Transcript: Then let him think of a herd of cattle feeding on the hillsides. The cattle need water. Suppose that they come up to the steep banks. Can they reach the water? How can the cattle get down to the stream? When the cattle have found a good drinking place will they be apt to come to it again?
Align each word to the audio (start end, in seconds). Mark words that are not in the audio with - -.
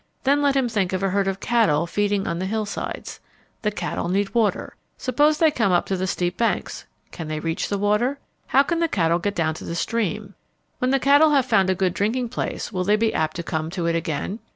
Then 0.23 0.41
let 0.41 0.55
him 0.55 0.67
think 0.67 0.93
of 0.93 1.03
a 1.03 1.11
herd 1.11 1.27
of 1.27 1.39
cattle 1.39 1.85
feeding 1.85 2.25
on 2.25 2.39
the 2.39 2.47
hillsides. 2.47 3.19
The 3.61 3.69
cattle 3.69 4.09
need 4.09 4.33
water. 4.33 4.75
Suppose 4.97 5.37
that 5.37 5.45
they 5.45 5.51
come 5.51 5.71
up 5.71 5.85
to 5.85 5.95
the 5.95 6.07
steep 6.07 6.37
banks. 6.37 6.85
Can 7.11 7.27
they 7.27 7.39
reach 7.39 7.69
the 7.69 7.77
water? 7.77 8.17
How 8.47 8.63
can 8.63 8.79
the 8.79 8.87
cattle 8.87 9.19
get 9.19 9.35
down 9.35 9.53
to 9.53 9.63
the 9.63 9.75
stream? 9.75 10.33
When 10.79 10.89
the 10.89 10.99
cattle 10.99 11.29
have 11.29 11.45
found 11.45 11.69
a 11.69 11.75
good 11.75 11.93
drinking 11.93 12.29
place 12.29 12.73
will 12.73 12.83
they 12.83 12.95
be 12.95 13.13
apt 13.13 13.35
to 13.35 13.43
come 13.43 13.69
to 13.69 13.85
it 13.85 13.95
again? 13.95 14.39